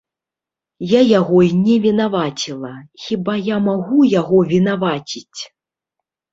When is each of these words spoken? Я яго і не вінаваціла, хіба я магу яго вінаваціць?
Я 0.91 1.01
яго 1.19 1.37
і 1.47 1.51
не 1.65 1.75
вінаваціла, 1.83 2.73
хіба 3.05 3.37
я 3.53 3.61
магу 3.69 3.99
яго 4.19 4.43
вінаваціць? 4.55 5.39